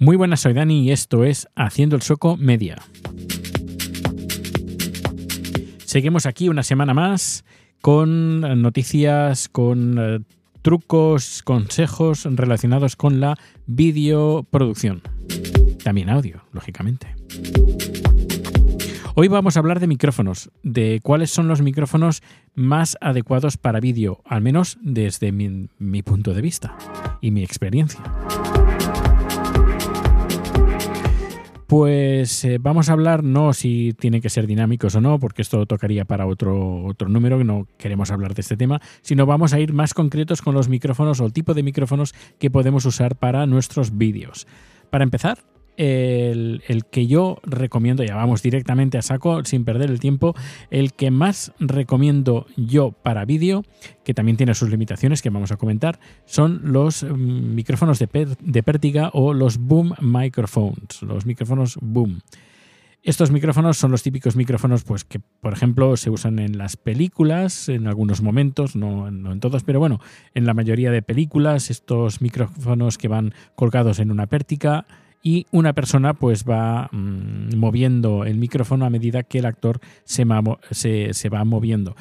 Muy 0.00 0.14
buenas, 0.14 0.38
soy 0.38 0.52
Dani 0.52 0.84
y 0.84 0.92
esto 0.92 1.24
es 1.24 1.48
Haciendo 1.56 1.96
el 1.96 2.02
Soco 2.02 2.36
Media. 2.36 2.76
Seguimos 5.84 6.24
aquí 6.24 6.48
una 6.48 6.62
semana 6.62 6.94
más 6.94 7.44
con 7.80 8.62
noticias, 8.62 9.48
con 9.48 9.96
eh, 9.98 10.20
trucos, 10.62 11.42
consejos 11.42 12.28
relacionados 12.30 12.94
con 12.94 13.18
la 13.18 13.34
videoproducción. 13.66 15.02
También 15.82 16.10
audio, 16.10 16.44
lógicamente. 16.52 17.16
Hoy 19.16 19.26
vamos 19.26 19.56
a 19.56 19.60
hablar 19.60 19.80
de 19.80 19.88
micrófonos, 19.88 20.52
de 20.62 21.00
cuáles 21.02 21.30
son 21.32 21.48
los 21.48 21.60
micrófonos 21.60 22.22
más 22.54 22.96
adecuados 23.00 23.56
para 23.56 23.80
vídeo, 23.80 24.22
al 24.24 24.42
menos 24.42 24.78
desde 24.80 25.32
mi 25.32 26.02
punto 26.04 26.34
de 26.34 26.40
vista 26.40 26.78
y 27.20 27.32
mi 27.32 27.42
experiencia. 27.42 28.00
Pues 31.68 32.46
eh, 32.46 32.56
vamos 32.58 32.88
a 32.88 32.94
hablar 32.94 33.22
no 33.22 33.52
si 33.52 33.92
tiene 33.92 34.22
que 34.22 34.30
ser 34.30 34.46
dinámicos 34.46 34.94
o 34.94 35.02
no, 35.02 35.18
porque 35.18 35.42
esto 35.42 35.66
tocaría 35.66 36.06
para 36.06 36.26
otro, 36.26 36.82
otro 36.86 37.10
número, 37.10 37.36
que 37.36 37.44
no 37.44 37.66
queremos 37.76 38.10
hablar 38.10 38.32
de 38.32 38.40
este 38.40 38.56
tema, 38.56 38.80
sino 39.02 39.26
vamos 39.26 39.52
a 39.52 39.60
ir 39.60 39.74
más 39.74 39.92
concretos 39.92 40.40
con 40.40 40.54
los 40.54 40.70
micrófonos 40.70 41.20
o 41.20 41.26
el 41.26 41.34
tipo 41.34 41.52
de 41.52 41.62
micrófonos 41.62 42.14
que 42.38 42.50
podemos 42.50 42.86
usar 42.86 43.16
para 43.16 43.44
nuestros 43.44 43.98
vídeos. 43.98 44.46
Para 44.88 45.04
empezar, 45.04 45.40
el, 45.78 46.84
que 46.90 47.06
yo 47.06 47.38
recomiendo, 47.44 48.02
ya 48.02 48.16
vamos 48.16 48.42
directamente 48.42 48.98
a 48.98 49.02
saco 49.02 49.44
sin 49.44 49.64
perder 49.64 49.90
el 49.90 50.00
tiempo, 50.00 50.34
el 50.70 50.92
que 50.92 51.10
más 51.10 51.52
recomiendo 51.60 52.46
yo 52.56 52.90
para 52.90 53.24
vídeo, 53.24 53.64
que 54.04 54.12
también 54.12 54.36
tiene 54.36 54.54
sus 54.54 54.70
limitaciones 54.70 55.22
que 55.22 55.30
vamos 55.30 55.52
a 55.52 55.56
comentar, 55.56 56.00
son 56.26 56.60
los 56.64 57.04
mm, 57.04 57.54
micrófonos 57.54 57.98
de, 57.98 58.36
de 58.40 58.62
pértiga 58.62 59.10
o 59.12 59.32
los 59.32 59.58
boom 59.58 59.94
microphones, 60.00 61.02
los 61.02 61.24
micrófonos 61.26 61.78
boom. 61.80 62.20
Estos 63.04 63.30
micrófonos 63.30 63.78
son 63.78 63.92
los 63.92 64.02
típicos 64.02 64.34
micrófonos 64.34 64.82
pues, 64.82 65.04
que, 65.04 65.20
por 65.20 65.52
ejemplo, 65.52 65.96
se 65.96 66.10
usan 66.10 66.40
en 66.40 66.58
las 66.58 66.76
películas 66.76 67.68
en 67.68 67.86
algunos 67.86 68.20
momentos, 68.20 68.74
no, 68.74 69.10
no, 69.12 69.32
en 69.32 69.38
todos, 69.38 69.62
pero 69.62 69.78
bueno, 69.78 70.00
en 70.34 70.44
la 70.44 70.52
mayoría 70.52 70.90
de 70.90 71.00
películas, 71.00 71.70
estos 71.70 72.20
micrófonos 72.20 72.98
que 72.98 73.06
van 73.06 73.32
colgados 73.54 74.00
en 74.00 74.10
una 74.10 74.26
pértiga 74.26 74.84
y 75.22 75.46
una 75.50 75.72
persona 75.72 76.14
pues 76.14 76.44
va 76.44 76.88
mm, 76.92 77.56
moviendo 77.56 78.24
el 78.24 78.36
micrófono 78.36 78.84
a 78.84 78.90
medida 78.90 79.22
que 79.22 79.38
el 79.38 79.46
actor 79.46 79.80
se, 80.04 80.24
se, 81.12 81.28
va 81.28 81.44
moviendo. 81.44 81.96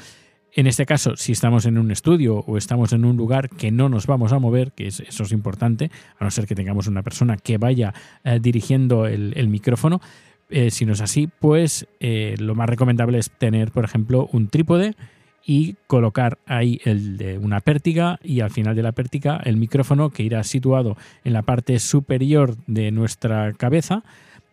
En 0.53 0.65
este 0.65 0.85
caso, 0.85 1.15
si 1.17 1.33
estamos 1.33 1.65
en 1.65 1.77
un 1.77 1.91
estudio 1.91 2.37
o 2.39 2.57
estamos 2.57 2.93
en 2.93 3.05
un 3.05 3.17
lugar 3.17 3.49
que 3.49 3.71
no 3.71 3.89
nos 3.89 4.07
vamos 4.07 4.33
a 4.33 4.39
mover, 4.39 4.71
que 4.71 4.87
eso 4.87 5.23
es 5.23 5.31
importante, 5.31 5.91
a 6.19 6.23
no 6.23 6.31
ser 6.31 6.47
que 6.47 6.55
tengamos 6.55 6.87
una 6.87 7.03
persona 7.03 7.37
que 7.37 7.57
vaya 7.57 7.93
eh, 8.23 8.39
dirigiendo 8.41 9.05
el, 9.05 9.47
micrófono, 9.49 10.01
eh, 10.49 10.71
si 10.71 10.85
no 10.85 10.93
es 10.93 11.01
así, 11.01 11.27
pues 11.39 11.87
eh, 11.99 12.35
lo 12.39 12.55
más 12.55 12.69
recomendable 12.69 13.19
es 13.19 13.29
tener, 13.29 13.71
por 13.71 13.85
ejemplo, 13.85 14.29
un 14.31 14.47
trípode 14.47 14.95
y 15.49 15.77
colocar 15.87 16.37
ahí 16.45 16.81
el 16.83 17.17
de 17.17 17.37
una 17.37 17.61
pértiga 17.61 18.19
y 18.21 18.41
al 18.41 18.51
final 18.51 18.75
de 18.75 18.83
la 18.83 18.91
pértiga 18.91 19.39
el 19.45 19.55
micrófono 19.55 20.09
que 20.09 20.21
irá 20.21 20.43
situado 20.43 20.97
en 21.23 21.31
la 21.31 21.41
parte 21.41 21.79
superior 21.79 22.57
de 22.67 22.91
nuestra 22.91 23.53
cabeza 23.53 24.03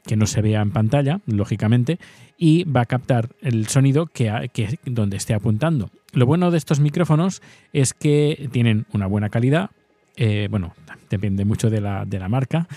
que 0.07 0.17
no 0.17 0.27
se 0.27 0.43
vea 0.43 0.61
en 0.61 0.71
pantalla, 0.71 1.21
lógicamente, 1.27 1.99
y 2.39 2.65
va 2.65 2.83
a 2.83 2.87
captar 2.87 3.31
el 3.41 3.67
sonido 3.69 4.07
que, 4.07 4.79
donde 4.85 5.17
esté 5.17 5.35
apuntando. 5.35 5.91
Lo 6.13 6.27
bueno 6.27 6.51
de 6.51 6.59
estos 6.59 6.79
micrófonos 6.79 7.43
es 7.73 7.95
que 7.95 8.49
tienen 8.53 8.87
una 8.93 9.07
buena 9.07 9.31
calidad, 9.31 9.71
eh, 10.17 10.47
bueno, 10.51 10.75
depende 11.11 11.45
mucho 11.45 11.71
de 11.71 11.81
la, 11.81 12.05
de 12.05 12.19
la, 12.19 12.29
marca 12.29 12.69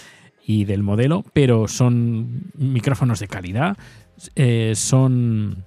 y 0.45 0.63
del 0.63 0.83
modelo, 0.83 1.25
pero 1.33 1.67
son 1.67 2.49
micrófonos 2.55 3.19
de 3.19 3.27
calidad, 3.27 3.77
eh, 4.35 4.71
son 4.73 5.65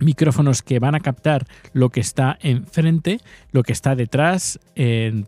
micrófonos 0.00 0.62
que 0.62 0.78
van 0.78 0.94
a 0.94 1.00
captar 1.00 1.46
lo 1.72 1.90
que 1.90 2.00
está 2.00 2.38
enfrente, 2.40 3.20
lo 3.52 3.62
que 3.62 3.72
está 3.72 3.94
detrás, 3.94 4.60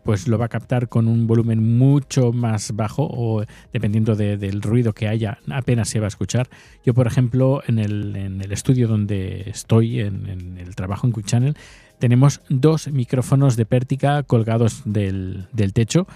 pues 0.03 0.27
lo 0.27 0.37
va 0.37 0.45
a 0.45 0.49
captar 0.49 0.89
con 0.89 1.07
un 1.07 1.27
volumen 1.27 1.77
mucho 1.77 2.31
más 2.33 2.75
bajo 2.75 3.07
o 3.09 3.43
dependiendo 3.73 4.15
del 4.15 4.61
ruido 4.61 4.93
que 4.93 5.07
haya, 5.07 5.39
apenas 5.49 5.89
se 5.89 5.99
va 5.99 6.05
a 6.05 6.09
escuchar. 6.09 6.49
Yo, 6.85 6.93
por 6.93 7.07
ejemplo, 7.07 7.61
en 7.67 7.79
el, 7.79 8.51
estudio 8.51 8.87
donde 8.87 9.49
estoy, 9.49 9.99
en, 10.01 10.57
el 10.59 10.75
trabajo 10.75 11.07
en 11.07 11.13
Quick 11.13 11.25
Channel, 11.25 11.57
tenemos 11.99 12.41
dos 12.49 12.87
micrófonos 12.89 13.55
de 13.55 13.65
pértica 13.65 14.23
colgados 14.23 14.83
del, 14.85 15.47
del 15.51 15.73
techo 15.73 16.07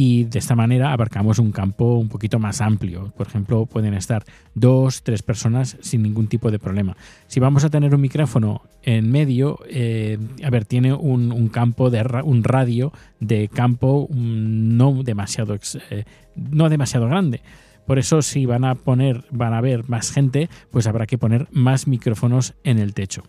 y 0.00 0.22
de 0.22 0.38
esta 0.38 0.54
manera 0.54 0.92
abarcamos 0.92 1.40
un 1.40 1.50
campo 1.50 1.96
un 1.96 2.08
poquito 2.08 2.38
más 2.38 2.60
amplio. 2.60 3.12
Por 3.16 3.26
ejemplo, 3.26 3.66
pueden 3.66 3.94
estar 3.94 4.22
dos, 4.54 5.02
tres 5.02 5.22
personas 5.22 5.76
sin 5.80 6.04
ningún 6.04 6.28
tipo 6.28 6.52
de 6.52 6.60
problema. 6.60 6.96
Si 7.26 7.40
vamos 7.40 7.64
a 7.64 7.68
tener 7.68 7.92
un 7.92 8.00
micrófono 8.00 8.62
en 8.84 9.10
medio, 9.10 9.58
eh, 9.68 10.16
a 10.44 10.50
ver, 10.50 10.66
tiene 10.66 10.94
un, 10.94 11.48
campo 11.48 11.90
de 11.90 12.06
un 12.22 12.44
radio 12.44 12.92
de 13.18 13.48
campo 13.48 14.08
no 14.12 15.02
demasiado 15.02 15.58
eh, 15.90 16.04
no 16.36 16.68
demasiado 16.68 17.08
grande. 17.08 17.40
Por 17.84 17.98
eso, 17.98 18.22
si 18.22 18.46
van 18.46 18.64
a 18.64 18.76
poner, 18.76 19.24
van 19.32 19.52
a 19.52 19.60
ver 19.60 19.88
más 19.88 20.12
gente, 20.12 20.48
pues 20.70 20.86
habrá 20.86 21.08
que 21.08 21.18
poner 21.18 21.48
más 21.50 21.88
micrófonos 21.88 22.54
en 22.62 22.78
el 22.78 22.94
techo. 22.94 23.24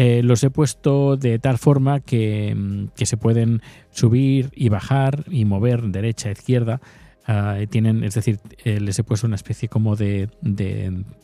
Eh, 0.00 0.22
los 0.22 0.44
he 0.44 0.50
puesto 0.50 1.16
de 1.16 1.40
tal 1.40 1.58
forma 1.58 1.98
que, 1.98 2.54
mm, 2.56 2.90
se 2.94 3.16
pueden 3.16 3.62
subir 3.90 4.52
y 4.54 4.68
bajar 4.68 5.24
y 5.28 5.44
mover 5.44 5.82
derecha, 5.88 6.30
izquierda. 6.30 6.80
Ah, 7.26 7.56
tienen, 7.68 8.04
es 8.04 8.14
decir, 8.14 8.38
eh, 8.62 8.78
les 8.78 8.96
he 9.00 9.02
puesto 9.02 9.26
una 9.26 9.34
especie 9.34 9.68
como 9.68 9.96
de, 9.96 10.28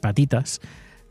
patitas 0.00 0.60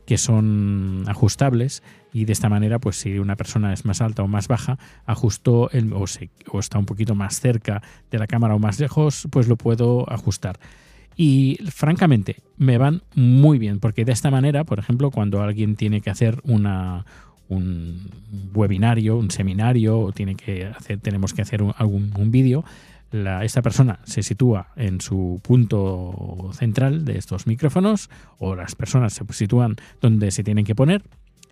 que 0.04 0.18
son 0.18 1.04
ajustables 1.06 1.82
y 2.12 2.26
de 2.26 2.34
esta 2.34 2.50
manera, 2.50 2.78
pues 2.80 2.96
si 2.96 3.18
una 3.18 3.34
persona 3.34 3.72
es 3.72 3.86
más 3.86 4.02
alta 4.02 4.22
o 4.22 4.28
más 4.28 4.46
baja, 4.46 4.78
ajusto 5.06 5.70
el, 5.70 5.94
o, 5.94 6.04
o 6.52 6.58
está 6.60 6.78
un 6.78 6.84
poquito 6.84 7.14
más 7.14 7.40
cerca 7.40 7.80
de 8.10 8.18
la 8.18 8.26
cámara 8.26 8.54
o 8.54 8.58
más 8.58 8.78
lejos, 8.78 9.26
pues 9.30 9.48
lo 9.48 9.56
puedo 9.56 10.04
ajustar. 10.12 10.58
Y 11.16 11.58
francamente, 11.70 12.42
me 12.58 12.76
van 12.76 13.04
muy 13.14 13.58
bien, 13.58 13.80
porque 13.80 14.04
de 14.04 14.12
esta 14.12 14.30
manera, 14.30 14.64
por 14.64 14.80
ejemplo, 14.80 15.10
cuando 15.10 15.40
alguien 15.40 15.76
tiene 15.76 16.02
que 16.02 16.10
hacer 16.10 16.40
una, 16.44 17.06
un 17.48 18.10
webinario, 18.54 19.16
un 19.16 19.30
seminario, 19.30 19.98
o 19.98 20.12
tiene 20.12 20.34
que 20.34 20.66
hacer, 20.66 20.98
tenemos 21.00 21.34
que 21.34 21.42
hacer 21.42 21.62
un, 21.62 21.72
algún 21.76 22.12
un 22.16 22.30
vídeo, 22.30 22.64
esta 23.42 23.62
persona 23.62 24.00
se 24.04 24.22
sitúa 24.22 24.68
en 24.76 25.00
su 25.00 25.40
punto 25.42 26.50
central 26.52 27.04
de 27.04 27.16
estos 27.16 27.46
micrófonos, 27.46 28.10
o 28.38 28.56
las 28.56 28.74
personas 28.74 29.12
se 29.12 29.24
sitúan 29.30 29.76
donde 30.00 30.30
se 30.30 30.42
tienen 30.42 30.64
que 30.64 30.74
poner, 30.74 31.02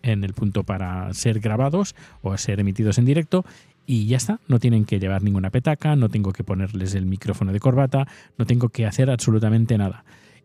en 0.02 0.24
el 0.24 0.34
punto 0.34 0.64
para 0.64 1.14
ser 1.14 1.38
grabados 1.38 1.94
o 2.22 2.36
ser 2.36 2.58
emitidos 2.58 2.98
en 2.98 3.04
directo, 3.04 3.44
y 3.86 4.06
ya 4.06 4.16
está, 4.16 4.40
no 4.48 4.58
tienen 4.58 4.84
que 4.84 4.98
llevar 4.98 5.22
ninguna 5.22 5.50
petaca, 5.50 5.94
no 5.94 6.08
tengo 6.08 6.32
que 6.32 6.42
ponerles 6.42 6.94
el 6.94 7.06
micrófono 7.06 7.52
de 7.52 7.60
corbata, 7.60 8.08
no 8.38 8.46
tengo 8.46 8.68
que 8.68 8.86
hacer 8.86 9.10
absolutamente 9.10 9.78
nada. 9.78 10.04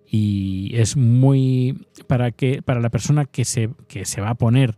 Y 0.09 0.71
es 0.75 0.95
muy 0.95 1.85
para 2.07 2.31
que 2.31 2.61
para 2.61 2.79
la 2.79 2.89
persona 2.89 3.25
que 3.25 3.43
se, 3.43 3.69
que 3.87 4.05
se 4.05 4.21
va 4.21 4.29
a 4.29 4.35
poner 4.35 4.75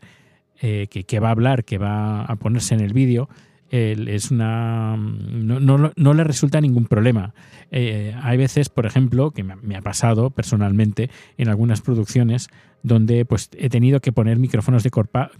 eh, 0.61 0.87
que, 0.87 1.19
va 1.19 1.29
a 1.29 1.31
hablar, 1.31 1.63
que 1.63 1.77
va 1.77 2.23
a 2.23 2.35
ponerse 2.35 2.73
en 2.75 2.81
el 2.81 2.93
vídeo, 2.93 3.29
es 3.71 4.31
una 4.31 4.97
no, 4.97 6.13
le 6.13 6.23
resulta 6.23 6.59
ningún 6.59 6.85
problema. 6.85 7.33
Eh, 7.71 8.15
hay 8.21 8.37
veces, 8.37 8.69
por 8.69 8.85
ejemplo, 8.85 9.31
que 9.31 9.43
me, 9.43 9.75
ha 9.75 9.81
pasado 9.81 10.31
personalmente 10.31 11.09
en 11.37 11.49
algunas 11.49 11.81
producciones 11.81 12.49
donde 12.81 13.25
pues 13.25 13.49
he 13.57 13.69
tenido 13.69 13.99
que 13.99 14.11
poner 14.11 14.39
micrófonos 14.39 14.83
de, 14.83 14.91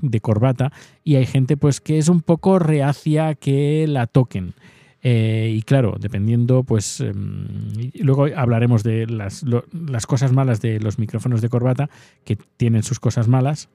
de 0.02 0.20
corbata 0.20 0.72
y 1.04 1.16
hay 1.16 1.26
gente 1.26 1.58
pues 1.58 1.82
que 1.82 1.98
es 1.98 2.10
un 2.10 2.22
poco 2.22 2.60
reacia 2.60 3.34
que 3.36 3.86
la 3.88 4.08
toquen. 4.08 4.54
Eh, 5.02 5.54
y 5.56 5.62
claro, 5.62 5.96
dependiendo, 6.00 6.64
pues 6.64 7.00
em, 7.00 7.58
luego 7.96 8.28
hablaremos 8.36 8.84
de 8.84 9.08
las 9.08 10.06
cosas 10.06 10.34
malas 10.34 10.62
de 10.62 10.80
los 10.80 11.00
micrófonos 11.00 11.42
de 11.42 11.50
corbata, 11.50 11.90
que 12.26 12.38
tienen 12.58 12.84
sus 12.84 13.00
cosas 13.00 13.28
malas, 13.30 13.70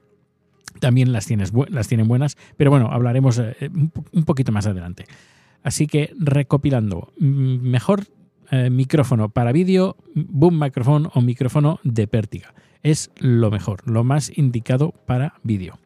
también 0.80 1.12
las, 1.12 1.26
tienes, 1.26 1.52
las 1.68 1.88
tienen 1.88 2.08
buenas, 2.08 2.36
pero 2.56 2.70
bueno, 2.70 2.88
hablaremos 2.90 3.38
eh, 3.38 3.70
un 4.12 4.24
poquito 4.24 4.52
más 4.52 4.66
adelante. 4.66 5.04
Así 5.62 5.86
que 5.86 6.12
recopilando, 6.18 7.12
mejor 7.18 8.04
eh, 8.50 8.68
micrófono 8.68 9.30
para 9.30 9.52
vídeo, 9.52 9.96
boom 10.14 10.60
micrófono 10.60 11.10
o 11.14 11.22
micrófono 11.22 11.80
de 11.82 12.06
pértiga. 12.06 12.54
Es 12.82 13.10
lo 13.18 13.50
mejor, 13.50 13.88
lo 13.90 14.04
más 14.04 14.30
indicado 14.36 14.92
para 15.06 15.34
vídeo. 15.42 15.78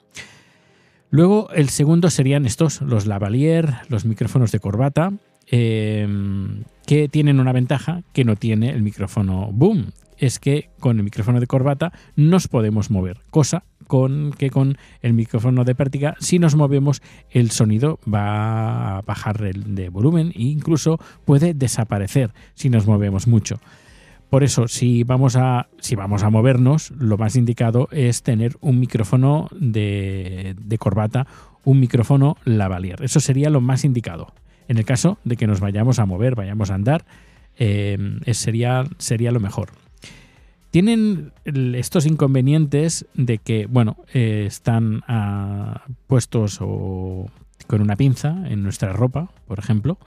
Luego 1.10 1.48
el 1.52 1.68
segundo 1.68 2.10
serían 2.10 2.44
estos, 2.44 2.82
los 2.82 3.06
lavalier, 3.06 3.72
los 3.88 4.04
micrófonos 4.04 4.50
de 4.50 4.58
corbata, 4.58 5.12
em, 5.46 6.64
que 6.84 7.08
tienen 7.08 7.38
una 7.40 7.52
ventaja 7.52 8.02
que 8.12 8.24
no 8.24 8.36
tiene 8.36 8.70
el 8.70 8.82
micrófono 8.82 9.50
boom, 9.52 9.92
es 10.18 10.40
que 10.40 10.70
con 10.80 10.98
el 10.98 11.04
micrófono 11.04 11.40
de 11.40 11.46
corbata 11.46 11.92
nos 12.16 12.48
podemos 12.48 12.90
mover, 12.90 13.20
cosa 13.30 13.64
con 13.88 14.32
que 14.38 14.50
con 14.50 14.78
el 15.02 15.14
micrófono 15.14 15.64
de 15.64 15.74
pértiga, 15.74 16.14
si 16.20 16.38
nos 16.38 16.54
movemos, 16.54 17.02
el 17.30 17.50
sonido 17.50 17.98
va 18.06 18.98
a 18.98 19.02
bajar 19.02 19.40
de 19.40 19.88
volumen 19.88 20.28
e 20.36 20.42
incluso 20.42 21.00
puede 21.24 21.54
desaparecer 21.54 22.32
si 22.54 22.70
nos 22.70 22.86
movemos 22.86 23.26
mucho. 23.26 23.58
Por 24.30 24.44
eso, 24.44 24.68
si 24.68 25.04
vamos 25.04 25.36
a, 25.36 25.68
si 25.80 25.96
vamos 25.96 26.22
a 26.22 26.28
movernos, 26.28 26.90
lo 26.98 27.16
más 27.16 27.34
indicado 27.34 27.88
es 27.90 28.22
tener 28.22 28.56
un 28.60 28.78
micrófono 28.78 29.48
de, 29.58 30.54
corbata, 30.78 31.26
un 31.64 31.80
micrófono 31.80 32.36
lavalier. 32.44 33.02
Eso 33.02 33.20
sería 33.20 33.48
lo 33.48 33.62
más 33.62 33.84
indicado. 33.84 34.34
En 34.68 34.76
el 34.76 34.84
caso 34.84 35.18
de 35.24 35.36
que 35.36 35.46
nos 35.46 35.60
vayamos 35.60 35.98
a 35.98 36.04
mover, 36.04 36.34
vayamos 36.34 36.70
a 36.70 36.74
andar, 36.74 37.06
eh, 37.56 37.96
sería, 38.32 38.84
sería 38.98 39.32
lo 39.32 39.40
mejor. 39.40 39.70
Tienen 40.70 41.32
estos 41.44 42.04
inconvenientes 42.06 43.06
de 43.14 43.38
que, 43.38 43.66
bueno, 43.66 43.96
eh, 44.12 44.44
están 44.46 45.02
ah, 45.08 45.84
puestos 46.06 46.58
con 46.58 47.80
una 47.80 47.96
pinza 47.96 48.36
en 48.48 48.62
nuestra 48.62 48.92
ropa, 48.92 49.30
por 49.46 49.58
ejemplo, 49.58 49.98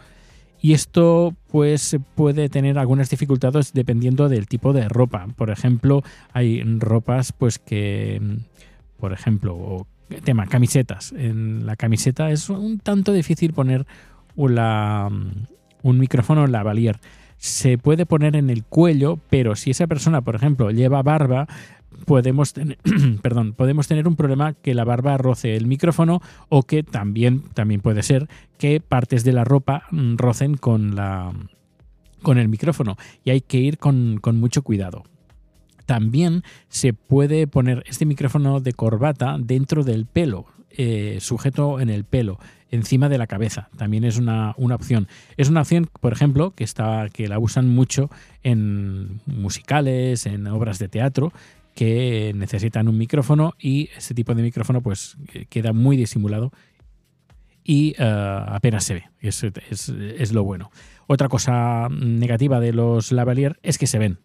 y 0.62 0.74
esto 0.74 1.36
pues 1.48 1.98
puede 2.14 2.48
tener 2.48 2.78
algunas 2.78 3.10
dificultades 3.10 3.74
dependiendo 3.74 4.30
del 4.30 4.48
tipo 4.48 4.74
de 4.74 4.88
ropa. 4.88 5.28
Por 5.36 5.50
ejemplo, 5.50 6.04
hay 6.34 6.62
ropas 6.64 7.32
pues 7.32 7.58
que, 7.58 8.22
por 8.98 9.12
ejemplo, 9.12 9.88
tema 10.24 10.46
camisetas. 10.46 11.14
En 11.14 11.66
la 11.66 11.76
camiseta 11.76 12.30
es 12.30 12.50
un 12.50 12.78
tanto 12.78 13.12
difícil 13.12 13.54
poner 13.54 13.88
un 14.36 16.00
micrófono 16.00 16.46
lavalier. 16.46 17.00
Se 17.42 17.80
puede 17.80 18.06
poner 18.06 18.36
en 18.36 18.52
el 18.52 18.64
cuello, 18.64 19.18
pero 19.32 19.56
si 19.56 19.72
esa 19.72 19.88
persona, 19.88 20.22
por 20.22 20.36
ejemplo, 20.36 20.70
lleva 20.70 21.02
barba, 21.02 21.48
podemos 22.06 22.54
tener, 22.54 22.78
perdón, 23.24 23.54
podemos 23.54 23.88
tener 23.88 24.08
un 24.08 24.16
problema 24.16 24.54
que 24.54 24.76
la 24.76 24.84
barba 24.84 25.18
roce 25.18 25.56
el 25.56 25.66
micrófono 25.66 26.22
o 26.50 26.62
que 26.62 26.84
también, 26.84 27.42
también 27.56 27.82
puede 27.82 28.04
ser 28.04 28.28
que 28.60 28.80
partes 28.80 29.24
de 29.24 29.34
la 29.34 29.44
ropa 29.44 29.86
mm, 29.90 30.18
rocen 30.18 30.56
con, 30.56 30.96
la, 30.96 31.34
con 32.22 32.38
el 32.38 32.48
micrófono 32.48 32.96
y 33.24 33.32
hay 33.32 33.42
que 33.42 33.58
ir 33.58 33.80
con, 33.80 34.20
mucho 34.36 34.62
cuidado. 34.62 35.04
También 35.92 36.44
se 36.70 36.94
puede 36.94 37.48
poner 37.48 37.84
este 37.86 38.06
micrófono 38.06 38.62
de 38.62 38.72
corbata 38.72 39.36
dentro 39.38 39.84
del 39.84 40.06
pelo, 40.06 40.46
eh, 40.70 41.18
sujeto 41.20 41.82
en 41.82 41.90
el 41.90 42.06
pelo, 42.06 42.40
encima 42.70 43.10
de 43.10 43.18
la 43.18 43.28
cabeza. 43.28 43.68
También 43.76 44.06
es 44.06 44.18
una, 44.18 44.54
una, 44.56 44.76
opción. 44.76 45.10
Es 45.36 45.50
una 45.50 45.60
opción, 45.60 45.90
por 46.00 46.14
ejemplo, 46.14 46.52
que, 46.52 46.64
está, 46.64 47.10
que 47.12 47.28
la 47.28 47.40
usan 47.40 47.68
mucho 47.68 48.10
en 48.42 49.20
musicales, 49.26 50.26
en 50.28 50.48
obras 50.48 50.80
de 50.80 50.88
teatro, 50.88 51.34
que 51.76 52.32
necesitan 52.38 52.88
un 52.88 52.98
micrófono 52.98 53.54
y 53.60 53.90
ese 53.98 54.14
tipo 54.14 54.34
de 54.34 54.44
micrófono 54.44 54.80
pues 54.80 55.18
queda 55.50 55.74
muy 55.74 55.98
disimulado 55.98 56.54
y 57.66 57.96
eh, 57.98 58.46
apenas 58.48 58.86
se 58.86 58.94
ve. 58.94 59.04
Es, 59.20 60.32
lo 60.32 60.46
bueno. 60.46 60.72
Otra 61.06 61.28
cosa 61.28 61.90
negativa 61.90 62.62
de 62.62 62.72
los 62.72 63.12
lavalier 63.12 63.60
es 63.62 63.78
que 63.78 63.88
se 63.88 64.00
ven. 64.00 64.20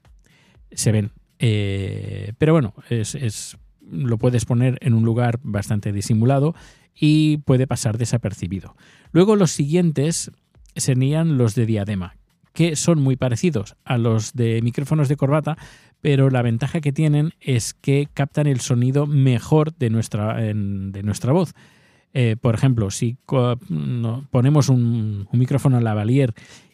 Se 0.71 0.93
ven. 0.93 1.11
Eh, 1.38 2.33
pero 2.38 2.53
bueno, 2.53 2.75
es, 2.88 3.56
lo 3.91 4.19
puedes 4.19 4.44
poner 4.44 4.79
en 4.81 4.94
un 4.94 5.05
lugar 5.05 5.38
bastante 5.43 5.93
disimulado 5.93 6.55
y 6.94 7.38
puede 7.38 7.67
pasar 7.67 7.99
desapercibido. 7.99 8.77
Luego 9.12 9.37
los 9.37 9.50
siguientes 9.50 10.31
serían 10.75 11.38
los 11.38 11.55
de 11.55 11.67
diadema, 11.67 12.17
que 12.53 12.77
son 12.77 13.03
muy 13.03 13.17
parecidos 13.17 13.77
a 13.85 13.99
los 13.99 14.33
de 14.33 14.61
micrófonos 14.62 15.09
de 15.09 15.17
corbata, 15.17 15.56
pero 16.00 16.31
la 16.31 16.43
ventaja 16.43 16.81
que 16.81 16.93
tienen 16.93 17.33
es 17.41 17.75
que 17.75 18.09
captan 18.12 18.47
el 18.47 18.61
sonido 18.61 19.06
mejor 19.06 19.75
de 19.77 19.91
nuestra, 19.91 20.37
de 20.37 21.03
nuestra 21.03 21.33
voz. 21.33 21.55
Eh, 22.19 22.35
por 22.41 22.55
ejemplo, 22.55 22.91
si 22.91 23.19
ponemos 24.31 24.71
un, 24.71 25.29
micrófono 25.33 25.79
lavalier 25.81 26.33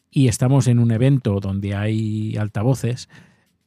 y 0.09 0.29
estamos 0.29 0.69
en 0.69 0.79
un 0.79 0.93
evento 0.93 1.41
donde 1.41 1.75
hay 1.75 2.37
altavoces, 2.37 3.09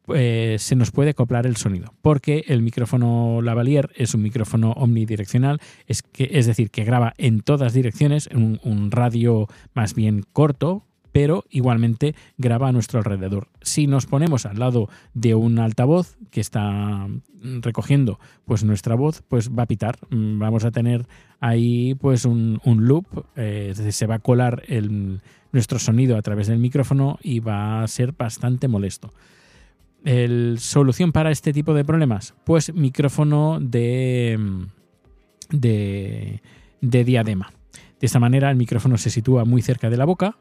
pues 0.05 0.61
se 0.61 0.75
nos 0.75 0.91
puede 0.91 1.11
acoplar 1.11 1.45
el 1.45 1.57
sonido, 1.57 1.93
porque 2.01 2.45
el 2.47 2.61
micrófono 2.61 3.41
lavalier 3.41 3.89
es 3.95 4.13
un 4.13 4.21
micrófono 4.21 4.71
omnidireccional, 4.71 5.59
es, 5.87 6.03
que, 6.03 6.29
es 6.33 6.45
decir, 6.45 6.69
que 6.69 6.83
graba 6.83 7.13
en 7.17 7.41
todas 7.41 7.73
direcciones, 7.73 8.27
en 8.31 8.59
un 8.63 8.91
radio 8.91 9.47
más 9.73 9.95
bien 9.95 10.23
corto, 10.31 10.83
pero 11.15 11.45
igualmente 11.49 12.13
graba 12.37 12.67
a 12.67 12.71
nuestro 12.73 12.99
alrededor. 12.99 13.47
Si 13.61 13.87
nos 13.87 14.05
ponemos 14.05 14.45
al 14.45 14.59
lado 14.59 14.89
de 15.13 15.33
un 15.33 15.59
altavoz 15.59 16.17
que 16.29 16.41
está 16.41 17.07
recogiendo 17.61 18.19
pues 18.43 18.65
nuestra 18.65 18.95
voz, 18.95 19.23
pues 19.29 19.49
va 19.49 19.63
a 19.63 19.65
pitar. 19.65 19.97
Mm, 20.09 20.39
vamos 20.39 20.65
a 20.65 20.71
tener 20.71 21.07
ahí 21.39 21.95
pues 21.95 22.25
un, 22.25 22.59
loop, 22.65 23.05
eh, 23.37 23.73
se 23.75 24.07
va 24.07 24.15
a 24.15 24.19
colar 24.19 24.63
nuestro 25.53 25.79
sonido 25.79 26.17
a 26.17 26.21
través 26.21 26.47
del 26.47 26.59
micrófono 26.59 27.17
y 27.23 27.39
va 27.39 27.81
a 27.81 27.87
ser 27.87 28.11
bastante 28.11 28.67
molesto. 28.67 29.13
El, 30.05 30.57
¿Solución 30.59 31.11
para 31.11 31.31
este 31.31 31.51
tipo 31.51 31.73
de 31.73 31.83
problemas? 31.83 32.33
Pues 32.45 32.73
micrófono 32.73 33.57
de, 33.59 34.39
de, 35.49 36.41
de 36.79 37.03
diadema. 37.03 37.51
De 37.99 38.05
esta 38.05 38.19
manera 38.19 38.49
el 38.49 38.55
micrófono 38.55 38.97
se 38.97 39.09
sitúa 39.09 39.43
muy 39.43 39.61
cerca 39.61 39.89
de 39.89 39.97
la 39.97 40.05
boca, 40.05 40.37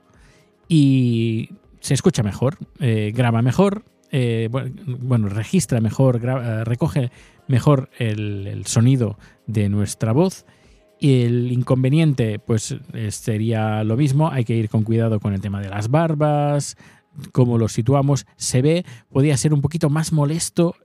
y 0.69 1.51
se 1.81 1.95
escucha 1.95 2.23
mejor, 2.23 2.57
eh, 2.81 3.13
graba 3.15 3.43
mejor, 3.43 3.85
eh, 4.11 4.49
bueno, 4.51 5.29
registra 5.29 5.81
mejor, 5.81 6.21
eh, 6.25 6.65
recoge 6.65 7.11
mejor 7.49 7.91
el, 7.99 8.63
sonido 8.67 9.19
de 9.47 9.69
nuestra 9.69 10.13
voz. 10.13 10.47
Y 11.01 11.23
el 11.25 11.53
inconveniente, 11.53 12.39
pues 12.39 12.77
sería 13.11 13.85
lo 13.85 13.97
mismo, 13.97 14.31
hay 14.31 14.45
que 14.45 14.55
ir 14.55 14.71
con 14.71 14.85
cuidado 14.85 15.21
con 15.21 15.35
el 15.35 15.41
tema 15.41 15.61
de 15.61 15.69
las 15.69 15.91
barbas, 15.91 16.77
cómo 17.33 17.59
lo 17.59 17.69
situamos, 17.69 18.27
se 18.37 18.63
ve, 18.63 18.85
podría 19.11 19.37
ser 19.37 19.55
un 19.55 19.61
poquito 19.61 19.91
más 19.91 20.13
molesto 20.13 20.77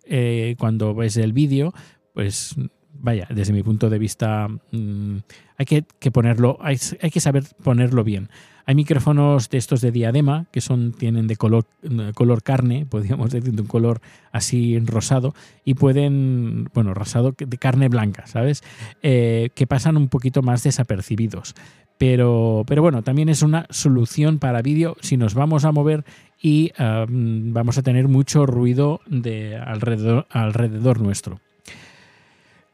cuando 0.58 0.94
ves 0.94 1.18
el 1.18 1.34
vídeo, 1.34 1.74
pues 2.14 2.56
vaya, 3.02 3.28
desde 3.30 3.54
mi 3.54 3.64
punto 3.64 3.90
de 3.90 4.00
vista, 4.00 4.48
mm, 4.48 5.18
hay 5.58 5.66
que, 5.66 6.12
ponerlo, 6.12 6.58
hay, 6.62 6.78
que 6.78 7.20
saber 7.20 7.44
ponerlo 7.64 8.04
bien. 8.04 8.30
Hay 8.70 8.76
micrófonos 8.76 9.50
de 9.50 9.58
estos 9.58 9.82
de 9.82 9.90
diadema 9.90 10.46
que 10.52 10.62
son, 10.62 10.92
tienen 10.92 11.26
de 11.26 11.38
color, 11.38 11.66
color 12.14 12.44
carne, 12.44 12.86
podríamos 12.90 13.32
decir, 13.32 13.52
de 13.52 13.64
un 13.64 13.68
color 13.68 14.00
así 14.32 14.78
rosado, 14.78 15.34
y 15.66 15.74
pueden, 15.74 16.70
bueno, 16.76 16.94
rosado 16.94 17.34
de 17.36 17.58
carne 17.58 17.88
blanca, 17.90 18.28
¿sabes? 18.28 18.62
Eh, 19.02 19.50
que 19.56 19.66
pasan 19.66 19.98
un 19.98 20.08
poquito 20.08 20.44
más 20.44 20.62
desapercibidos. 20.62 21.56
Pero, 21.98 22.64
pero 22.68 22.84
bueno, 22.84 23.02
también 23.02 23.30
es 23.30 23.42
una 23.42 23.66
solución 23.72 24.38
para 24.38 24.62
vídeo 24.62 24.98
si 25.02 25.18
nos 25.18 25.34
vamos 25.34 25.66
a 25.66 25.72
mover 25.72 26.06
y 26.40 26.72
vamos 26.78 27.80
a 27.80 27.82
tener 27.82 28.08
mucho 28.08 28.46
ruido 28.46 29.02
de 29.08 29.58
alrededor, 29.58 30.28
alrededor 30.30 31.02
nuestro. 31.02 31.40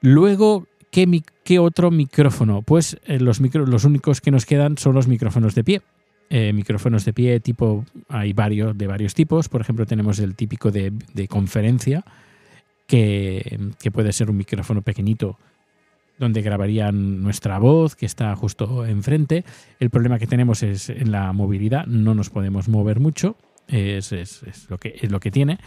Luego, 0.02 0.68
¿qué, 1.44 1.60
otro 1.60 1.92
micrófono? 1.92 2.62
Pues 2.62 2.98
eh, 3.06 3.20
los, 3.20 3.40
únicos 3.40 4.22
que 4.22 4.32
nos 4.32 4.46
quedan 4.46 4.78
son 4.78 4.96
los 4.96 5.08
micrófonos 5.08 5.56
de 5.56 5.64
pie. 5.64 5.82
Eh, 6.30 6.54
micrófonos 6.54 7.06
de 7.06 7.14
pie 7.14 7.40
tipo, 7.40 7.86
hay 8.08 8.34
varios 8.34 8.78
de 8.78 8.88
varios 8.88 9.14
tipos. 9.14 9.50
Por 9.50 9.62
ejemplo, 9.62 9.86
tenemos 9.86 10.20
el 10.20 10.36
típico 10.36 10.72
de, 10.72 10.94
conferencia, 11.30 12.04
que, 12.88 13.60
puede 13.92 14.14
ser 14.14 14.30
un 14.30 14.38
micrófono 14.38 14.82
pequeñito 14.82 15.38
donde 16.18 16.42
grabarían 16.42 17.22
nuestra 17.22 17.60
voz, 17.60 17.96
que 17.96 18.06
está 18.06 18.34
justo 18.38 18.86
enfrente. 18.86 19.44
El 19.80 19.90
problema 19.90 20.18
que 20.18 20.28
tenemos 20.28 20.64
es 20.64 20.90
en 20.90 21.12
la 21.12 21.34
movilidad, 21.34 21.86
no 21.88 22.16
nos 22.16 22.30
podemos 22.30 22.70
mover 22.70 23.02
mucho, 23.02 23.36
es, 23.68 24.14
lo, 24.70 24.78
que, 24.78 24.96
es 25.02 25.12
lo 25.12 25.20
que 25.20 25.30
tiene. 25.30 25.60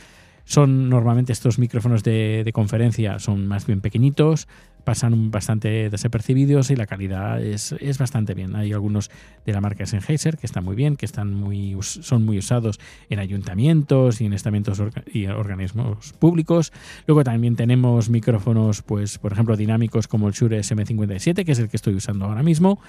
Son 0.49 0.89
normalmente 0.89 1.31
estos 1.31 1.59
micrófonos 1.59 2.03
de, 2.03 2.51
conferencia, 2.55 3.19
son 3.19 3.47
más 3.47 3.67
bien 3.67 3.83
pequeñitos, 3.83 4.49
pasan 4.83 5.31
bastante 5.31 5.91
desapercibidos 5.91 6.71
y 6.71 6.77
la 6.77 6.87
calidad 6.87 7.43
es, 7.45 7.75
bastante 7.99 8.33
bien. 8.33 8.57
Hay 8.57 8.73
algunos 8.73 9.11
de 9.45 9.53
la 9.53 9.61
marca 9.61 9.85
Sennheiser 9.85 10.39
que 10.39 10.47
están 10.47 10.65
muy 10.65 10.75
bien, 10.75 10.97
que 10.97 11.05
están 11.05 11.35
muy, 11.35 11.77
son 11.83 12.25
muy 12.25 12.39
usados 12.39 12.81
en 13.11 13.19
ayuntamientos 13.19 14.23
y 14.23 14.25
en 14.25 14.33
estamentos 14.33 14.83
y 15.13 15.27
organismos 15.27 16.15
públicos. 16.15 16.73
Luego 17.07 17.25
también 17.25 17.55
tenemos 17.55 18.09
micrófonos, 18.09 18.81
pues, 18.81 19.19
por 19.19 19.35
ejemplo, 19.35 19.55
dinámicos 19.55 20.09
como 20.09 20.29
el 20.29 20.33
Shure 20.33 20.61
SM57, 20.61 21.45
que 21.45 21.53
es 21.53 21.59
el 21.59 21.69
que 21.69 21.77
estoy 21.77 21.95
usando 21.95 22.25
ahora 22.25 22.43
mismo, 22.43 22.81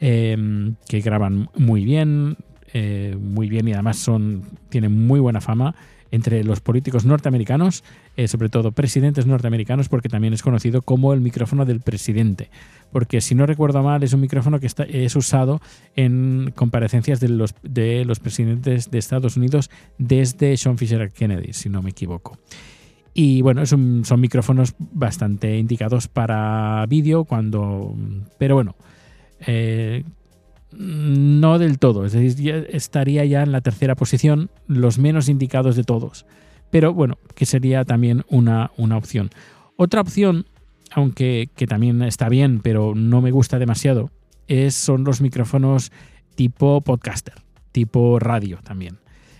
em, 0.00 0.74
que 0.86 1.00
graban 1.00 1.48
muy 1.56 1.82
bien, 1.86 2.36
eh, 2.74 3.16
muy 3.18 3.48
bien 3.48 3.66
y 3.68 3.72
además 3.72 3.96
son, 3.96 4.42
tienen 4.68 5.06
muy 5.06 5.18
buena 5.18 5.40
fama 5.40 5.74
entre 6.10 6.44
los 6.44 6.60
políticos 6.60 7.04
norteamericanos, 7.04 7.84
eh, 8.16 8.28
sobre 8.28 8.48
todo 8.48 8.72
presidentes 8.72 9.26
norteamericanos, 9.26 9.88
porque 9.88 10.08
también 10.08 10.32
es 10.32 10.42
conocido 10.42 10.82
como 10.82 11.12
el 11.12 11.20
micrófono 11.20 11.64
del 11.64 11.80
presidente. 11.80 12.50
Porque 12.92 13.20
si 13.20 13.34
no 13.34 13.46
recuerdo 13.46 13.82
mal, 13.82 14.02
es 14.02 14.12
un 14.12 14.20
micrófono 14.20 14.60
que 14.60 14.66
está, 14.66 14.84
es 14.84 15.16
usado 15.16 15.60
en 15.96 16.52
comparecencias 16.54 17.20
de 17.20 17.28
los, 17.28 17.54
de 17.62 18.04
los 18.04 18.20
presidentes 18.20 18.90
de 18.90 18.98
Estados 18.98 19.36
Unidos 19.36 19.70
desde 19.98 20.56
Sean 20.56 20.78
Fisher 20.78 21.10
Kennedy, 21.12 21.52
si 21.52 21.68
no 21.68 21.82
me 21.82 21.90
equivoco. 21.90 22.38
Y 23.14 23.40
bueno, 23.40 23.64
son 23.64 24.04
micrófonos 24.18 24.74
bastante 24.78 25.56
indicados 25.56 26.06
para 26.06 26.84
vídeo, 26.86 27.24
cuando. 27.24 27.94
Pero 28.38 28.56
bueno. 28.56 28.76
Eh, 29.46 30.04
no 30.72 31.58
del 31.58 31.78
todo, 31.78 32.04
es 32.04 32.12
decir, 32.12 32.66
estaría 32.70 33.24
ya 33.24 33.42
en 33.42 33.52
la 33.52 33.60
tercera 33.60 33.94
posición, 33.94 34.50
los 34.66 34.98
menos 34.98 35.28
indicados 35.28 35.76
de 35.76 35.84
todos. 35.84 36.26
pero 36.70 36.92
bueno, 36.92 37.18
que 37.34 37.46
sería 37.46 37.84
también 37.84 38.24
una, 38.28 38.72
una 38.76 38.96
opción. 38.96 39.30
Otra 39.76 40.00
opción, 40.00 40.46
aunque 40.90 41.48
que 41.54 41.66
también 41.66 42.02
está 42.02 42.28
bien, 42.28 42.60
pero 42.60 42.94
no 42.94 43.22
me 43.22 43.30
gusta 43.30 43.58
demasiado, 43.58 44.10
es, 44.48 44.74
son 44.74 45.04
los 45.04 45.20
micrófonos 45.20 45.92
tipo 46.34 46.80
podcaster, 46.80 47.34
tipo 47.72 48.18
radio 48.18 48.58
también. 48.62 48.98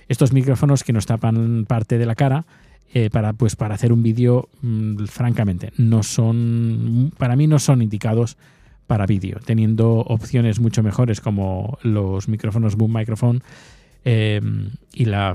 Estos 0.09 0.33
micrófonos 0.33 0.85
que 0.85 0.93
nos 0.93 1.07
tapan 1.07 1.67
parte 1.67 1.99
de 1.99 2.07
la 2.07 2.15
cara, 2.15 2.47
eh, 2.95 3.11
para, 3.11 3.33
pues, 3.33 3.57
para 3.57 3.75
hacer 3.75 3.93
un 3.93 4.03
vídeo, 4.03 4.49
mm, 4.63 5.05
francamente, 5.07 5.73
no 5.77 6.03
son, 6.03 7.13
para 7.19 7.37
mí 7.37 7.47
no 7.47 7.59
son 7.59 7.83
indicados 7.83 8.39
para 8.87 9.07
vídeo, 9.07 9.39
teniendo 9.45 9.99
opciones 9.99 10.61
mucho 10.61 10.83
mejores 10.83 11.21
como 11.21 11.79
los 11.83 12.29
micrófonos 12.29 12.77
Boom 12.77 12.95
Microphone. 12.95 13.43
Eh, 14.05 14.41
y 14.93 15.05
la, 15.07 15.35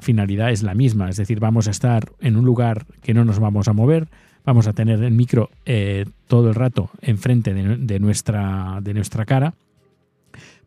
finalidad 0.00 0.50
es 0.50 0.62
la 0.62 0.74
misma, 0.74 1.10
es 1.10 1.18
decir, 1.18 1.40
vamos 1.40 1.68
a 1.68 1.70
estar 1.70 2.10
en 2.20 2.36
un 2.36 2.44
lugar 2.46 2.86
que 3.02 3.12
no 3.12 3.24
nos 3.24 3.38
vamos 3.38 3.68
a 3.68 3.74
mover, 3.74 4.08
vamos 4.46 4.66
a 4.66 4.72
tener 4.72 5.02
el 5.02 5.12
micro 5.12 5.50
eh, 5.66 6.06
todo 6.26 6.48
el 6.48 6.54
rato 6.54 6.90
enfrente 7.02 7.52
de, 7.52 8.00
nuestra, 8.00 8.78
de 8.80 8.94
nuestra 8.94 9.26
cara 9.26 9.54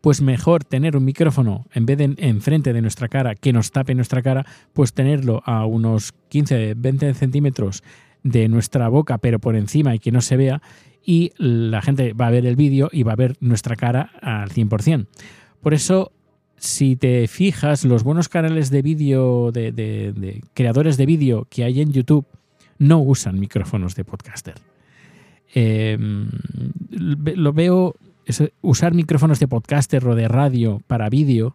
pues 0.00 0.22
mejor 0.22 0.62
tener 0.62 0.96
un 0.96 1.04
micrófono 1.04 1.66
en 1.74 1.84
vez 1.84 1.98
de 1.98 2.14
enfrente 2.18 2.72
de 2.72 2.80
nuestra 2.80 3.08
cara 3.08 3.34
que 3.34 3.52
nos 3.52 3.72
tape 3.72 3.92
nuestra 3.96 4.22
cara, 4.22 4.46
pues 4.72 4.92
tenerlo 4.92 5.42
a 5.44 5.66
unos 5.66 6.14
15, 6.28 6.74
20 6.76 7.14
centímetros 7.14 7.82
de 8.22 8.46
nuestra 8.48 8.88
boca, 8.88 9.18
pero 9.18 9.40
por 9.40 9.56
encima 9.56 9.96
y 9.96 9.98
que 9.98 10.12
no 10.12 10.20
se 10.20 10.36
vea, 10.36 10.62
y 11.06 11.32
la 11.38 11.80
gente 11.80 12.12
va 12.12 12.26
a 12.26 12.30
ver 12.30 12.44
el 12.44 12.56
vídeo 12.56 12.90
y 12.92 13.04
va 13.04 13.12
a 13.12 13.16
ver 13.16 13.36
nuestra 13.38 13.76
cara 13.76 14.10
al 14.20 14.50
100%. 14.50 15.06
Por 15.62 15.72
eso, 15.72 16.10
si 16.56 16.96
te 16.96 17.28
fijas, 17.28 17.84
los 17.84 18.02
buenos 18.02 18.28
canales 18.28 18.70
de 18.70 18.82
vídeo, 18.82 19.52
de, 19.52 20.42
creadores 20.52 20.96
de 20.96 21.06
vídeo 21.06 21.46
que 21.48 21.62
hay 21.62 21.80
en 21.80 21.92
YouTube, 21.92 22.26
no 22.78 22.98
usan 22.98 23.38
micrófonos 23.38 23.94
de 23.94 24.04
podcaster. 24.04 24.56
Em, 25.54 26.28
lo 26.90 27.52
veo 27.52 27.94
usar 28.60 28.92
micrófonos 28.92 29.38
de 29.38 29.46
podcaster 29.46 30.04
o 30.08 30.16
de 30.16 30.26
radio 30.26 30.82
para 30.88 31.08
vídeo, 31.08 31.54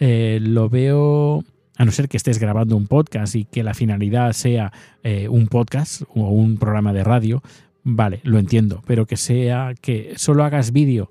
eh, 0.00 0.38
lo 0.40 0.70
veo, 0.70 1.44
a 1.76 1.84
no 1.84 1.92
ser 1.92 2.08
que 2.08 2.16
estés 2.16 2.38
grabando 2.38 2.74
un 2.74 2.86
podcast 2.86 3.34
y 3.34 3.44
que 3.44 3.62
la 3.62 3.74
finalidad 3.74 4.32
sea 4.32 4.72
eh, 5.02 5.28
un 5.28 5.48
podcast 5.48 6.02
o 6.14 6.30
un 6.30 6.56
programa 6.56 6.94
de 6.94 7.04
radio, 7.04 7.42
vale, 7.82 8.20
lo 8.24 8.38
entiendo, 8.38 8.82
pero 8.86 9.06
que 9.06 9.16
sea 9.16 9.74
que 9.80 10.12
solo 10.16 10.44
hagas 10.44 10.72
vídeo 10.72 11.10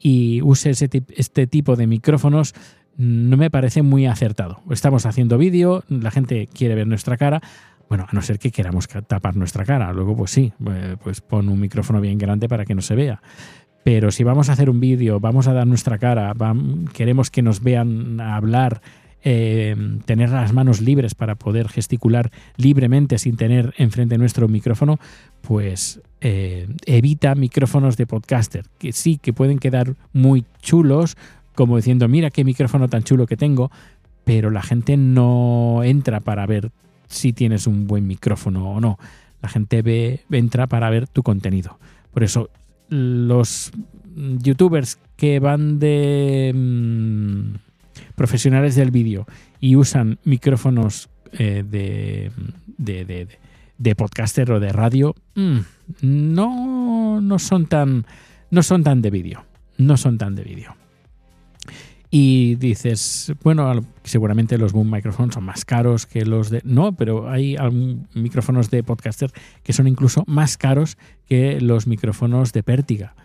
y 0.00 0.42
uses 0.42 0.82
este 0.82 1.46
tipo 1.46 1.76
de 1.76 1.86
micrófonos, 1.86 2.54
no 2.96 3.36
me 3.36 3.50
parece 3.50 3.82
muy 3.82 4.06
acertado. 4.06 4.60
Estamos 4.70 5.06
haciendo 5.06 5.38
vídeo, 5.38 5.82
la 5.88 6.10
gente 6.10 6.46
quiere 6.46 6.74
ver 6.74 6.86
nuestra 6.86 7.16
cara. 7.16 7.40
Bueno, 7.88 8.06
a 8.08 8.12
no 8.12 8.22
ser 8.22 8.38
que 8.38 8.50
queramos 8.50 8.88
tapar 8.88 9.36
nuestra 9.36 9.64
cara. 9.64 9.92
Luego, 9.92 10.16
pues 10.16 10.30
sí, 10.30 10.52
eh, 10.70 10.96
pues 11.02 11.20
pon 11.20 11.48
un 11.48 11.60
micrófono 11.60 12.00
bien 12.00 12.18
grande 12.18 12.48
para 12.48 12.64
que 12.64 12.74
no 12.74 12.82
se 12.82 12.94
vea. 12.94 13.22
Pero 13.82 14.10
si 14.10 14.24
vamos 14.24 14.48
a 14.48 14.52
hacer 14.52 14.70
un 14.70 14.80
vídeo, 14.80 15.20
vamos 15.20 15.46
a 15.46 15.52
dar 15.52 15.66
nuestra 15.66 15.98
cara, 15.98 16.34
queremos 16.94 17.30
que 17.30 17.42
nos 17.42 17.62
vean 17.62 18.20
hablar, 18.20 18.80
eh, 19.26 19.74
tener 20.04 20.30
las 20.30 20.52
manos 20.52 20.82
libres 20.82 21.14
para 21.14 21.34
poder 21.34 21.68
gesticular 21.68 22.30
libremente 22.56 23.18
sin 23.18 23.36
tener 23.36 23.72
enfrente 23.78 24.18
nuestro 24.18 24.48
micrófono, 24.48 24.98
pues 25.40 26.00
eh, 26.20 26.68
evita 26.84 27.34
micrófonos 27.34 27.96
de 27.96 28.06
podcaster, 28.06 28.66
que 28.78 28.92
sí 28.92 29.18
que 29.18 29.32
pueden 29.32 29.58
quedar 29.58 29.94
muy 30.12 30.44
chulos, 30.60 31.16
como 31.54 31.76
diciendo, 31.76 32.06
mira 32.06 32.30
qué 32.30 32.44
micrófono 32.44 32.88
tan 32.88 33.02
chulo 33.02 33.26
que 33.26 33.38
tengo, 33.38 33.70
pero 34.24 34.50
la 34.50 34.62
gente 34.62 34.96
no 34.98 35.82
entra 35.84 36.20
para 36.20 36.46
ver 36.46 36.70
si 37.08 37.32
tienes 37.32 37.66
un 37.66 37.86
buen 37.86 38.06
micrófono 38.06 38.72
o 38.72 38.80
no. 38.80 38.98
La 39.40 39.48
gente 39.48 39.82
ve, 39.82 40.20
entra 40.30 40.66
para 40.66 40.90
ver 40.90 41.06
tu 41.08 41.22
contenido. 41.22 41.78
Por 42.12 42.24
eso 42.24 42.50
los 42.88 43.72
youtubers 44.14 44.98
que 45.16 45.40
van 45.40 45.78
de 45.78 46.52
mm, 46.54 47.54
profesionales 48.14 48.76
del 48.76 48.90
vídeo 48.90 49.26
y 49.60 49.76
usan 49.76 50.18
micrófonos 50.24 51.08
eh, 51.32 51.64
de, 51.66 52.30
de, 53.78 53.94
podcaster 53.94 54.50
o 54.52 54.60
de 54.60 54.72
radio, 54.72 55.14
mm, 55.34 55.58
no, 56.02 57.20
no 57.20 57.38
son 57.38 57.66
tan 57.66 58.06
no 58.54 58.62
son 58.62 58.84
tan 58.84 59.02
de 59.02 59.10
vídeo. 59.10 59.44
No 59.78 59.96
son 59.96 60.16
tan 60.16 60.36
de 60.36 60.44
vídeo. 60.44 60.76
Y 62.08 62.54
dices, 62.54 63.32
bueno, 63.42 63.84
seguramente 64.04 64.56
los 64.56 64.72
boom 64.72 64.92
micrófonos 64.92 65.34
son 65.34 65.42
más 65.42 65.64
caros 65.64 66.06
que 66.06 66.24
los 66.24 66.50
de... 66.50 66.60
No, 66.64 66.92
pero 66.92 67.28
hay 67.28 67.56
micrófonos 68.14 68.70
de 68.70 68.84
podcaster 68.84 69.32
que 69.64 69.72
son 69.72 69.88
incluso 69.88 70.22
más 70.28 70.56
caros 70.56 70.96
que 71.26 71.60
los 71.60 71.88
micrófonos 71.88 72.52
de 72.52 72.62
pértiga. 72.62 73.16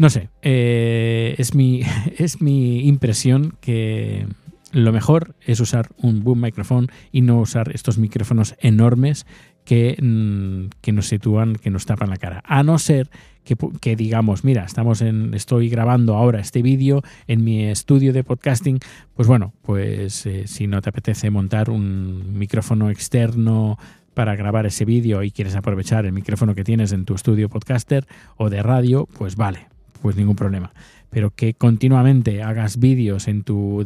No 0.00 0.08
sé, 0.08 0.30
eh, 0.40 1.34
es, 1.36 1.54
mi, 1.54 1.82
es 2.16 2.40
mi 2.40 2.88
impresión 2.88 3.54
que 3.60 4.26
lo 4.72 4.92
mejor 4.94 5.34
es 5.44 5.60
usar 5.60 5.90
un 5.98 6.24
boom 6.24 6.40
micrófono 6.40 6.86
y 7.12 7.20
no 7.20 7.38
usar 7.38 7.70
estos 7.74 7.98
micrófonos 7.98 8.54
enormes 8.60 9.26
que, 9.66 9.98
mm, 10.00 10.70
que, 10.80 10.92
nos 10.92 11.06
sitúan, 11.06 11.54
que 11.56 11.68
nos 11.68 11.84
tapan 11.84 12.08
la 12.08 12.16
cara. 12.16 12.42
A 12.46 12.62
no 12.62 12.78
ser 12.78 13.10
que, 13.44 13.94
digamos, 13.94 14.42
mira, 14.42 14.64
estamos 14.64 15.02
en, 15.02 15.34
estoy 15.34 15.68
grabando 15.68 16.16
ahora 16.16 16.40
este 16.40 16.62
vídeo 16.62 17.02
en 17.26 17.44
mi 17.44 17.66
estudio 17.66 18.14
de 18.14 18.24
podcasting, 18.24 18.78
pues 19.12 19.28
bueno, 19.28 19.52
pues 19.60 20.24
eh, 20.24 20.46
si 20.46 20.66
no 20.66 20.80
te 20.80 20.88
apetece 20.88 21.28
montar 21.28 21.68
un 21.68 22.38
micrófono 22.38 22.88
externo 22.88 23.78
para 24.14 24.34
grabar 24.34 24.64
ese 24.64 24.86
vídeo 24.86 25.22
y 25.22 25.30
quieres 25.30 25.56
aprovechar 25.56 26.06
el 26.06 26.12
micrófono 26.12 26.54
que 26.54 26.64
tienes 26.64 26.92
en 26.92 27.04
tu 27.04 27.14
estudio 27.14 27.50
podcaster 27.50 28.06
o 28.38 28.48
de 28.48 28.62
radio, 28.62 29.06
pues 29.18 29.36
vale, 29.36 29.68
pues 30.00 30.16
ningún 30.16 30.36
problema. 30.36 30.72
Pero 31.10 31.30
que 31.30 31.54
continuamente 31.54 32.42
hagas 32.42 32.78
vídeos 32.78 33.26
en 33.26 33.42
tu 33.42 33.84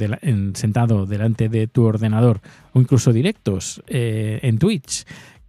sentado 0.54 1.06
delante 1.06 1.48
de 1.48 1.66
tu 1.66 1.84
ordenador 1.84 2.40
o 2.72 2.80
incluso 2.80 3.12
directos 3.12 3.82
eh, 3.86 4.40
en 4.42 4.58
Twitch 4.58 5.04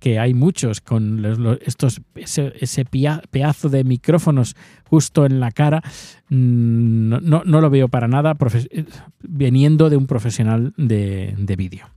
que 0.06 0.20
hay 0.20 0.36
muchos 0.36 0.82
con 0.82 1.26
estos 1.66 2.00
ese, 2.14 2.86
pedazo 3.32 3.70
de 3.70 3.84
micrófonos 3.84 4.56
justo 4.84 5.26
en 5.26 5.40
la 5.40 5.50
cara, 5.50 5.82
mm, 6.30 7.10
no, 7.24 7.44
lo 7.44 7.70
veo 7.72 7.88
para 7.88 8.08
nada 8.08 8.38
viniendo 9.24 9.90
de 9.90 9.98
un 9.98 10.06
profesional 10.06 10.74
de, 10.78 11.56
vídeo. 11.58 11.88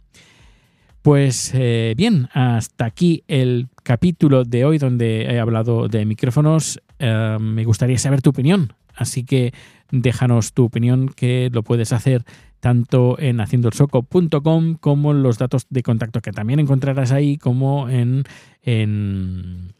Pues 1.02 1.52
eh, 1.54 1.92
bien, 1.98 2.30
hasta 2.32 2.86
aquí 2.86 3.24
el 3.28 3.68
capítulo 3.82 4.44
de 4.44 4.64
hoy 4.64 4.78
donde 4.78 5.24
he 5.24 5.38
hablado 5.38 5.88
de 5.88 6.06
micrófonos. 6.06 6.80
Eh, 6.98 7.36
me 7.40 7.64
gustaría 7.64 7.98
saber 7.98 8.22
tu 8.22 8.30
opinión, 8.30 8.72
así 8.94 9.24
que 9.24 9.52
déjanos 9.90 10.52
tu 10.52 10.64
opinión 10.64 11.08
que 11.08 11.50
lo 11.52 11.62
puedes 11.62 11.92
hacer 11.92 12.24
tanto 12.60 13.18
en 13.18 13.40
haciendoelsoco.com 13.40 14.74
como 14.74 15.12
en 15.12 15.22
los 15.22 15.38
datos 15.38 15.66
de 15.70 15.82
contacto 15.82 16.20
que 16.20 16.32
también 16.32 16.58
encontrarás 16.60 17.12
ahí, 17.12 17.38
como 17.38 17.88
en, 17.88 18.24
en, 18.62 19.74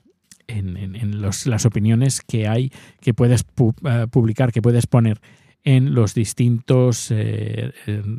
en, 0.47 1.23
las 1.23 1.67
opiniones 1.67 2.21
que 2.21 2.47
hay 2.47 2.71
que 3.01 3.15
puedes 3.15 3.45
eh, 3.85 4.07
publicar, 4.11 4.53
que 4.53 4.63
puedes 4.63 4.87
poner 4.87 5.21
en 5.65 5.95
los 5.95 6.15
distintos 6.15 7.09
eh, 7.11 7.73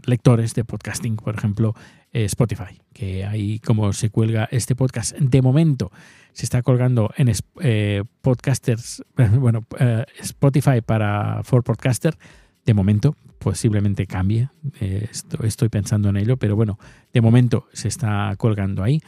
lectores 0.05 0.53
de 0.53 0.65
podcasting, 0.65 1.15
por 1.15 1.35
ejemplo, 1.35 1.73
Spotify, 2.11 2.81
que 2.93 3.25
ahí 3.25 3.59
como 3.59 3.93
se 3.93 4.09
cuelga 4.09 4.47
este 4.51 4.75
podcast. 4.75 5.15
De 5.17 5.41
momento 5.41 5.91
se 6.33 6.45
está 6.45 6.61
colgando 6.61 7.11
en 7.17 7.31
podcasters, 8.21 9.03
bueno, 9.39 9.65
Spotify 10.19 10.81
para 10.81 11.41
For 11.43 11.63
Podcaster, 11.63 12.17
de 12.65 12.73
momento, 12.73 13.15
posiblemente 13.39 14.05
cambie, 14.05 14.49
eh, 14.79 15.07
estoy 15.43 15.69
pensando 15.69 16.09
en 16.09 16.17
ello, 16.17 16.37
pero 16.37 16.55
bueno, 16.55 16.77
de 17.13 17.21
momento 17.21 17.67
se 17.73 17.87
está 17.87 18.33
colgando 18.37 18.83
ahí. 18.83 19.01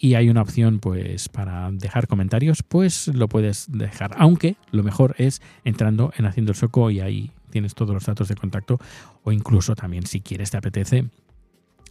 Y 0.00 0.14
hay 0.14 0.28
una 0.28 0.42
opción 0.42 0.78
pues 0.78 1.28
para 1.28 1.72
dejar 1.72 2.06
comentarios, 2.06 2.62
pues 2.62 3.08
lo 3.08 3.28
puedes 3.28 3.66
dejar, 3.68 4.12
aunque 4.16 4.54
lo 4.70 4.84
mejor 4.84 5.16
es 5.18 5.42
entrando 5.64 6.12
en 6.16 6.26
Haciendo 6.26 6.52
el 6.52 6.56
Soco 6.56 6.92
y 6.92 7.00
ahí 7.00 7.32
tienes 7.50 7.74
todos 7.74 7.92
los 7.92 8.06
datos 8.06 8.28
de 8.28 8.36
contacto 8.36 8.78
o 9.24 9.32
incluso 9.32 9.74
también 9.74 10.06
si 10.06 10.20
quieres 10.20 10.52
te 10.52 10.56
apetece 10.56 11.06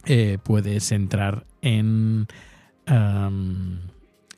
eh, 0.06 0.38
puedes 0.42 0.92
entrar 0.92 1.44
en 1.62 2.26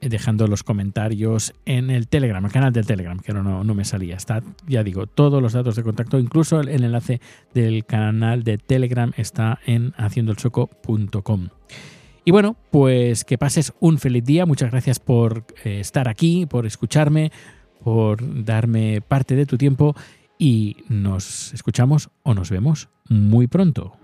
dejando 0.00 0.46
los 0.46 0.62
comentarios 0.62 1.52
en 1.66 1.90
el 1.90 2.08
Telegram, 2.08 2.44
el 2.44 2.52
canal 2.52 2.72
del 2.72 2.86
Telegram, 2.86 3.18
que 3.18 3.32
no, 3.32 3.64
no 3.64 3.74
me 3.74 3.84
salía. 3.84 4.16
Está, 4.16 4.42
ya 4.66 4.82
digo, 4.82 5.06
todos 5.06 5.42
los 5.42 5.52
datos 5.52 5.76
de 5.76 5.82
contacto, 5.82 6.18
incluso 6.18 6.60
el, 6.60 6.68
enlace 6.68 7.20
del 7.52 7.84
canal 7.84 8.42
de 8.42 8.58
Telegram 8.58 9.12
está 9.16 9.58
en 9.66 9.92
haciendoelsoco.com. 9.96 11.48
Y 12.24 12.30
bueno, 12.30 12.56
pues 12.70 13.24
que 13.24 13.38
pases 13.38 13.72
un 13.80 13.98
feliz 13.98 14.24
día. 14.24 14.46
Muchas 14.46 14.70
gracias 14.70 14.98
por 15.00 15.44
eh, 15.64 15.80
estar 15.80 16.08
aquí, 16.08 16.46
por 16.46 16.66
escucharme, 16.66 17.32
por 17.82 18.44
darme 18.44 19.00
parte 19.00 19.36
de 19.36 19.46
tu 19.46 19.58
tiempo 19.58 19.94
y 20.38 20.76
nos 20.88 21.52
escuchamos 21.52 22.10
o 22.22 22.34
nos 22.34 22.50
vemos 22.50 22.88
muy 23.08 23.46
pronto. 23.46 23.96